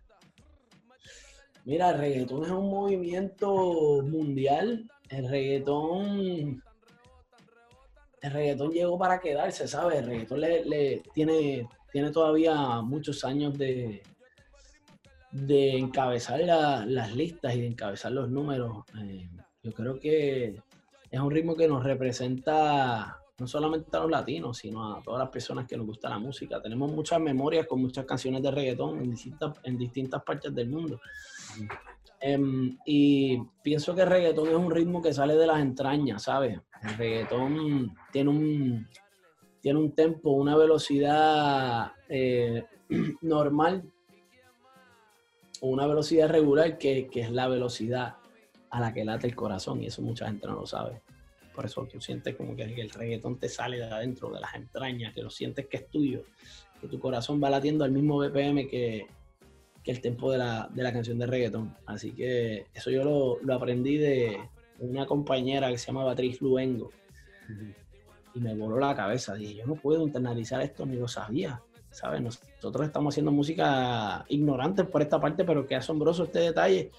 Mira, 1.70 1.90
el 1.90 1.98
reggaetón 1.98 2.44
es 2.46 2.50
un 2.50 2.68
movimiento 2.68 4.02
mundial. 4.02 4.90
El 5.08 5.28
reggaetón. 5.28 6.64
El 8.20 8.32
reggaetón 8.32 8.72
llegó 8.72 8.98
para 8.98 9.20
quedarse, 9.20 9.68
¿sabes? 9.68 10.00
El 10.00 10.06
reggaetón 10.06 10.40
le, 10.40 11.00
tiene, 11.14 11.68
tiene 11.92 12.10
todavía 12.10 12.80
muchos 12.80 13.24
años 13.24 13.56
de, 13.56 14.02
de 15.30 15.78
encabezar 15.78 16.40
las 16.40 17.14
listas 17.14 17.54
y 17.54 17.60
de 17.60 17.68
encabezar 17.68 18.10
los 18.10 18.28
números. 18.28 18.78
Eh, 19.00 19.30
yo 19.62 19.72
creo 19.72 20.00
que 20.00 20.60
es 21.08 21.20
un 21.20 21.30
ritmo 21.30 21.54
que 21.54 21.68
nos 21.68 21.84
representa 21.84 23.16
no 23.38 23.46
solamente 23.46 23.96
a 23.96 24.00
los 24.00 24.10
latinos, 24.10 24.58
sino 24.58 24.96
a 24.96 25.02
todas 25.02 25.20
las 25.20 25.30
personas 25.30 25.68
que 25.68 25.76
nos 25.76 25.86
gusta 25.86 26.08
la 26.08 26.18
música. 26.18 26.60
Tenemos 26.60 26.90
muchas 26.90 27.20
memorias 27.20 27.68
con 27.68 27.80
muchas 27.80 28.04
canciones 28.06 28.42
de 28.42 28.50
reggaetón 28.50 28.98
en 28.98 29.10
distintas, 29.12 29.56
en 29.62 29.78
distintas 29.78 30.20
partes 30.24 30.52
del 30.52 30.68
mundo. 30.68 31.00
Em, 32.21 32.76
y 32.85 33.40
pienso 33.62 33.95
que 33.95 34.02
el 34.02 34.11
reggaetón 34.11 34.49
es 34.49 34.54
un 34.54 34.71
ritmo 34.71 35.00
que 35.00 35.14
sale 35.14 35.37
de 35.37 35.47
las 35.47 35.61
entrañas, 35.61 36.25
¿sabes? 36.25 36.61
El 36.83 36.97
reggaetón 36.99 37.97
tiene 38.12 38.30
un, 38.30 38.88
tiene 39.62 39.78
un 39.78 39.92
tempo, 39.92 40.30
una 40.30 40.54
velocidad 40.54 41.92
eh, 42.11 42.64
normal 43.23 43.90
o 45.62 45.69
una 45.69 45.87
velocidad 45.87 46.28
regular 46.28 46.76
que, 46.76 47.09
que, 47.09 47.23
es 47.23 47.30
la 47.30 47.49
velocidad 47.49 48.16
a 48.69 48.80
la 48.80 48.92
que 48.92 49.04
late 49.04 49.26
el 49.26 49.35
corazón 49.35 49.83
y 49.83 49.87
eso 49.87 50.02
mucha 50.02 50.26
gente 50.26 50.47
no 50.47 50.54
lo 50.54 50.66
sabe. 50.66 51.00
Por 51.54 51.64
eso 51.64 51.87
tú 51.90 52.00
sientes 52.02 52.37
como 52.37 52.54
que, 52.54 52.64
el 52.64 52.90
reggaetón 52.90 53.38
te 53.38 53.49
sale 53.49 53.78
de 53.78 53.85
adentro, 53.85 54.30
de 54.30 54.40
las 54.40 54.54
entrañas, 54.54 55.14
que 55.14 55.23
lo 55.23 55.30
sientes 55.30 55.66
que 55.69 55.78
es 55.78 55.88
tuyo, 55.88 56.25
que 56.80 56.87
tu 56.87 57.00
corazón 57.00 57.42
va 57.42 57.49
latiendo 57.49 57.83
al 57.85 57.92
mismo 57.92 58.19
BPM 58.19 58.69
que, 58.69 59.07
el 59.84 60.00
tempo 60.00 60.30
de 60.30 60.38
la, 60.38 60.92
canción 60.92 61.18
de 61.18 61.26
reggaetón. 61.26 61.76
Así 61.87 62.12
que 62.12 62.66
eso 62.75 62.90
yo 62.90 63.38
lo, 63.42 63.54
aprendí 63.54 63.96
de 63.96 64.38
una 64.78 65.06
compañera 65.06 65.70
que 65.70 65.78
se 65.78 65.87
llama 65.87 66.04
Beatriz 66.04 66.40
Luengo. 66.40 66.90
Y 68.34 68.40
me 68.40 68.54
voló 68.54 68.78
la 68.78 68.94
cabeza. 68.94 69.34
Dije, 69.34 69.54
yo 69.54 69.66
no 69.66 69.75
puedo 69.75 70.06
internalizar 70.06 70.60
esto, 70.62 70.87
ni 70.87 70.96
lo 70.96 71.08
sabía. 71.08 71.60
¿Sabes? 71.90 72.22
Nosotros 72.22 72.87
estamos 72.87 73.14
haciendo 73.14 73.32
música 73.32 74.25
ignorantes 74.28 74.87
por 74.87 75.02
esta 75.02 75.20
parte, 75.20 75.44
pero 75.44 75.66
qué 75.66 75.75
asombroso 75.75 76.25
este 76.25 76.38
detalle 76.38 76.92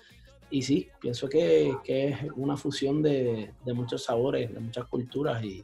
y 0.51 0.61
sí, 0.63 0.89
pienso 0.99 1.29
que, 1.29 1.77
es 1.85 2.17
una 2.35 2.57
fusión 2.57 3.01
de, 3.01 3.53
muchos 3.73 4.03
sabores, 4.03 4.53
de 4.53 4.59
muchas 4.59 4.85
culturas 4.85 5.41
y, 5.43 5.63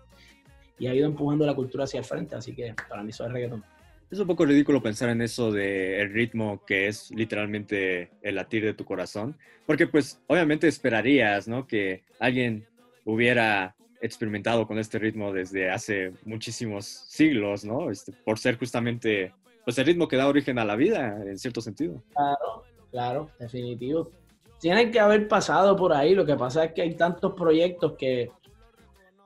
ha 0.87 0.93
ido 0.93 1.05
empujando 1.05 1.45
la 1.45 1.55
cultura 1.55 1.83
hacia 1.83 1.99
el 1.99 2.05
frente, 2.05 2.35
así 2.35 2.55
que 2.55 2.73
para 2.87 3.03
mí 3.03 3.09
eso 3.09 3.25
es 3.25 3.31
reggaetón. 3.31 3.63
Es 4.09 4.19
un 4.19 4.27
poco 4.27 4.45
ridículo 4.45 4.81
pensar 4.81 5.09
en 5.09 5.21
eso 5.21 5.51
de 5.51 6.09
ritmo 6.11 6.63
que 6.65 6.87
es 6.87 7.11
literalmente 7.11 8.11
el 8.21 8.35
latir 8.35 8.63
de 8.63 8.73
tu 8.73 8.85
corazón, 8.85 9.37
porque 9.65 9.87
pues 9.87 10.21
obviamente 10.27 10.67
esperarías, 10.67 11.47
¿no? 11.47 11.67
Que 11.67 12.03
alguien 12.19 12.65
hubiera 13.03 13.75
experimentado 14.01 14.65
con 14.65 14.79
este 14.79 14.99
ritmo 14.99 15.33
desde 15.33 15.69
hace 15.69 16.13
muchísimos 16.23 16.85
siglos, 16.85 17.65
¿no? 17.65 17.91
Este, 17.91 18.13
por 18.13 18.39
ser 18.39 18.57
justamente 18.57 19.33
pues 19.65 19.77
el 19.77 19.85
ritmo 19.85 20.07
que 20.07 20.15
da 20.15 20.27
origen 20.27 20.57
a 20.59 20.65
la 20.65 20.77
vida, 20.77 21.21
en 21.25 21.37
cierto 21.37 21.59
sentido. 21.59 22.01
Claro, 22.13 22.63
claro, 22.91 23.31
definitivo 23.37 24.11
tienen 24.59 24.91
que 24.91 24.99
haber 24.99 25.27
pasado 25.27 25.75
por 25.75 25.93
ahí. 25.93 26.15
Lo 26.15 26.25
que 26.25 26.35
pasa 26.35 26.65
es 26.65 26.73
que 26.73 26.81
hay 26.81 26.95
tantos 26.95 27.33
proyectos 27.33 27.93
que 27.97 28.31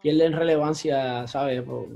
pierden 0.01 0.33
relevancia, 0.33 1.27
¿sabes? 1.27 1.61
Por 1.61 1.87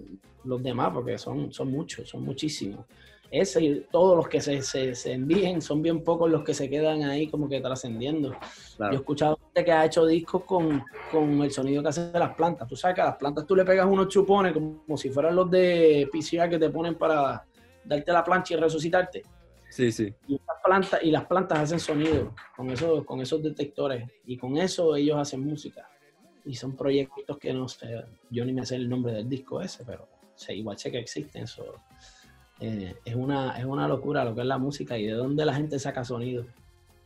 los 0.44 0.62
demás, 0.62 0.92
porque 0.94 1.18
son, 1.18 1.52
son 1.52 1.72
muchos, 1.72 2.08
son 2.08 2.24
muchísimos. 2.24 2.86
Ese 3.32 3.64
y 3.64 3.86
todos 3.92 4.16
los 4.16 4.28
que 4.28 4.40
se, 4.40 4.62
se, 4.62 5.12
envíen 5.12 5.62
son 5.62 5.82
bien 5.82 6.04
pocos 6.04 6.30
los 6.30 6.44
que 6.44 6.54
se 6.54 6.70
quedan 6.70 7.04
ahí 7.04 7.28
como 7.28 7.50
que 7.50 7.60
trascendiendo. 7.60 8.36
Yo 8.78 8.92
he 8.92 8.96
escuchado 8.96 9.38
gente 9.38 9.66
que 9.66 9.72
ha 9.72 9.86
hecho 9.86 10.06
discos 10.06 10.44
con, 10.44 10.84
con, 11.12 11.42
el 11.42 11.52
sonido 11.52 11.82
que 11.82 11.90
hacen 11.90 12.12
las 12.14 12.36
plantas. 12.36 12.68
Tú 12.68 12.76
sabes 12.76 12.96
que 12.96 13.02
a 13.02 13.06
las 13.06 13.16
plantas 13.16 13.46
tú 13.46 13.56
le 13.56 13.66
pegas 13.66 13.88
unos 13.88 14.08
chupones 14.08 14.54
como, 14.54 14.96
si 14.96 15.10
fueran 15.10 15.36
los 15.36 15.50
de 15.50 16.08
PCR 16.12 16.50
que 16.50 16.60
te 16.60 16.70
ponen 16.70 16.96
para 16.96 17.44
darte 17.84 18.14
la 18.14 18.24
plancha 18.24 18.54
y 18.54 18.58
resucitarte. 18.58 19.24
Sí, 19.70 19.92
sí. 19.92 20.14
Y, 20.28 20.40
plantas, 20.64 21.04
y 21.04 21.12
las 21.12 21.26
plantas 21.26 21.60
hacen 21.60 21.80
sonido 21.80 22.34
con, 22.56 22.70
eso, 22.70 23.04
con 23.06 23.20
esos 23.22 23.42
detectores 23.42 24.08
y 24.26 24.38
con 24.38 24.56
eso 24.58 24.96
ellos 24.96 25.18
hacen 25.18 25.42
música. 25.42 25.90
Y 26.46 26.56
son 26.56 26.76
proyectos 26.76 27.38
que 27.38 27.54
no 27.54 27.68
sé, 27.68 28.04
yo 28.30 28.46
ni 28.46 28.54
me 28.54 28.66
sé 28.66 28.76
el 28.76 28.90
nombre 28.90 29.14
del 29.14 29.28
disco 29.28 29.62
ese, 29.62 29.84
pero 29.84 30.08
sé, 30.36 30.56
igual 30.56 30.78
sé 30.78 30.92
que 30.92 31.00
existen. 31.00 31.44
Eso. 31.44 31.66
eh, 32.60 32.96
es, 33.04 33.16
una, 33.16 33.58
es 33.58 33.66
una 33.66 33.88
locura 33.88 34.24
lo 34.24 34.36
que 34.36 34.42
es 34.42 34.48
la 34.48 34.58
música 34.58 34.98
y 34.98 35.06
de 35.06 35.14
dónde 35.14 35.46
la 35.46 35.56
gente 35.56 35.80
saca 35.80 36.04
sonido. 36.04 36.46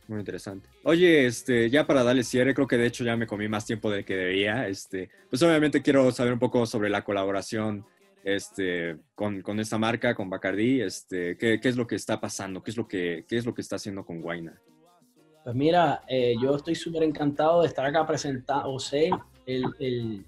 Muy 0.08 0.18
interesante. 0.18 0.68
Oye, 0.82 1.26
este, 1.26 1.70
ya 1.70 1.86
para 1.86 2.02
darle 2.02 2.24
cierre, 2.24 2.52
creo 2.52 2.66
que 2.66 2.76
de 2.76 2.86
hecho 2.86 3.04
ya 3.04 3.16
me 3.16 3.28
comí 3.28 3.48
más 3.48 3.64
tiempo 3.64 3.90
del 3.90 4.04
que 4.04 4.16
debía. 4.16 4.66
Este, 4.66 5.08
pues 5.28 5.40
obviamente 5.42 5.82
quiero 5.82 6.10
saber 6.10 6.32
un 6.32 6.40
poco 6.40 6.66
sobre 6.66 6.90
la 6.90 7.04
colaboración 7.04 7.86
este, 8.24 8.98
con, 9.14 9.40
con 9.40 9.60
esta 9.60 9.78
marca, 9.78 10.16
con 10.16 10.28
Bacardi. 10.28 10.80
Este, 10.80 11.36
¿qué, 11.38 11.60
¿qué, 11.60 11.68
es 11.68 11.76
lo 11.76 11.86
que 11.86 11.94
está 11.94 12.20
pasando? 12.20 12.60
¿Qué 12.60 12.72
es 12.72 12.76
lo 12.76 12.88
que, 12.88 13.24
qué 13.28 13.36
es 13.36 13.46
lo 13.46 13.54
que 13.54 13.60
está 13.60 13.76
haciendo 13.76 14.04
con 14.04 14.20
Guaina? 14.20 14.60
Pues 15.44 15.54
mira, 15.54 16.02
eh, 16.08 16.34
yo 16.42 16.56
estoy 16.56 16.74
súper 16.74 17.04
encantado 17.04 17.62
de 17.62 17.68
estar 17.68 17.86
acá 17.86 18.04
presentando, 18.04 18.68
o 18.70 18.80
ser 18.80 19.10
el, 19.56 19.64
el, 19.78 20.24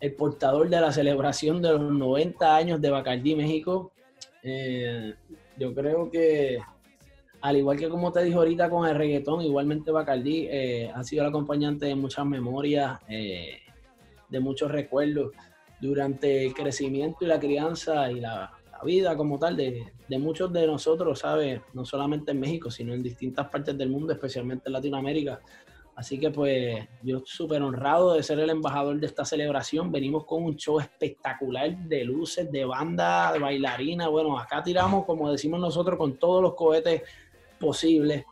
el, 0.00 0.14
portador 0.14 0.68
de 0.68 0.80
la 0.80 0.92
celebración 0.92 1.62
de 1.62 1.70
los 1.70 1.92
90 1.92 2.56
años 2.56 2.80
de 2.80 2.90
Bacardi 2.90 3.34
México. 3.34 3.92
Eh, 4.42 5.14
yo 5.58 5.74
creo 5.74 6.10
que, 6.10 6.58
al 7.40 7.56
igual 7.56 7.78
que 7.78 7.88
como 7.88 8.12
te 8.12 8.24
dijo 8.24 8.38
ahorita 8.38 8.70
con 8.70 8.88
el 8.88 8.96
reggaetón, 8.96 9.42
igualmente 9.42 9.90
Bacardi 9.90 10.46
eh, 10.50 10.90
ha 10.94 11.02
sido 11.04 11.22
el 11.22 11.28
acompañante 11.28 11.86
de 11.86 11.94
muchas 11.94 12.26
memorias, 12.26 13.00
eh, 13.08 13.58
de 14.28 14.40
muchos 14.40 14.70
recuerdos 14.70 15.32
durante 15.80 16.46
el 16.46 16.54
crecimiento 16.54 17.24
y 17.24 17.28
la 17.28 17.40
crianza 17.40 18.10
y 18.10 18.20
la, 18.20 18.52
la 18.70 18.82
vida 18.84 19.16
como 19.16 19.38
tal 19.38 19.56
de, 19.56 19.92
de, 20.08 20.18
muchos 20.18 20.52
de 20.52 20.66
nosotros, 20.66 21.18
¿sabes? 21.18 21.60
No 21.74 21.84
solamente 21.84 22.30
en 22.30 22.40
México, 22.40 22.70
sino 22.70 22.94
en 22.94 23.02
distintas 23.02 23.48
partes 23.48 23.76
del 23.76 23.90
mundo, 23.90 24.12
especialmente 24.12 24.68
en 24.68 24.72
Latinoamérica. 24.74 25.40
Así 25.94 26.18
que 26.18 26.30
pues 26.30 26.88
yo 27.02 27.22
súper 27.24 27.62
honrado 27.62 28.14
de 28.14 28.22
ser 28.22 28.38
el 28.38 28.50
embajador 28.50 28.98
de 28.98 29.06
esta 29.06 29.24
celebración. 29.24 29.92
Venimos 29.92 30.24
con 30.24 30.42
un 30.42 30.56
show 30.56 30.80
espectacular 30.80 31.76
de 31.76 32.04
luces, 32.04 32.50
de 32.50 32.64
banda, 32.64 33.32
de 33.32 33.38
bailarina. 33.38 34.08
Bueno, 34.08 34.38
acá 34.38 34.62
tiramos, 34.62 35.04
como 35.04 35.30
decimos 35.30 35.60
nosotros, 35.60 35.98
con 35.98 36.16
todos 36.16 36.42
los 36.42 36.54
cohetes 36.54 37.02
posibles. 37.60 38.24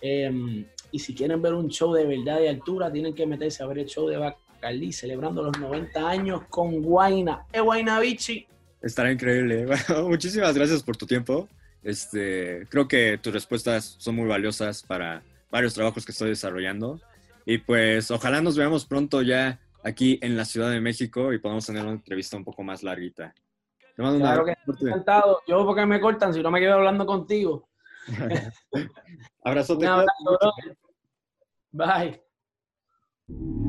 Eh, 0.00 0.66
y 0.90 0.98
si 0.98 1.14
quieren 1.14 1.40
ver 1.42 1.54
un 1.54 1.68
show 1.68 1.92
de 1.92 2.06
verdad 2.06 2.38
de 2.38 2.50
altura, 2.50 2.92
tienen 2.92 3.14
que 3.14 3.26
meterse 3.26 3.62
a 3.62 3.66
ver 3.66 3.80
el 3.80 3.86
show 3.86 4.06
de 4.06 4.16
Bacardi 4.16 4.92
celebrando 4.92 5.42
los 5.42 5.58
90 5.58 6.08
años 6.08 6.42
con 6.48 6.82
Guaina. 6.82 7.46
¡Eh, 7.52 7.60
Guaina 7.60 8.00
Bichi! 8.00 8.46
Estará 8.82 9.10
increíble. 9.10 9.66
Bueno, 9.88 10.08
muchísimas 10.08 10.54
gracias 10.54 10.82
por 10.82 10.96
tu 10.96 11.06
tiempo. 11.06 11.48
Este, 11.82 12.66
creo 12.68 12.86
que 12.86 13.18
tus 13.18 13.32
respuestas 13.32 13.96
son 13.98 14.16
muy 14.16 14.28
valiosas 14.28 14.82
para 14.82 15.22
varios 15.50 15.74
trabajos 15.74 16.04
que 16.04 16.12
estoy 16.12 16.30
desarrollando. 16.30 17.00
Y 17.44 17.58
pues 17.58 18.10
ojalá 18.10 18.40
nos 18.40 18.56
veamos 18.56 18.84
pronto 18.84 19.22
ya 19.22 19.60
aquí 19.82 20.18
en 20.22 20.36
la 20.36 20.44
Ciudad 20.44 20.70
de 20.70 20.80
México 20.80 21.32
y 21.32 21.38
podamos 21.38 21.66
tener 21.66 21.82
una 21.82 21.92
entrevista 21.92 22.36
un 22.36 22.44
poco 22.44 22.62
más 22.62 22.82
larguita. 22.82 23.34
Te 23.96 24.02
mando 24.02 24.20
claro 24.20 24.44
una 24.44 24.54
que 24.54 24.86
encantado. 24.86 25.40
Yo 25.46 25.64
porque 25.64 25.86
me 25.86 26.00
cortan 26.00 26.32
si 26.32 26.42
no 26.42 26.50
me 26.50 26.60
quedo 26.60 26.74
hablando 26.74 27.06
contigo. 27.06 27.68
Abrazote. 29.44 29.86
Un 29.86 29.92
abrazo, 29.92 30.54
Bye. 31.72 33.67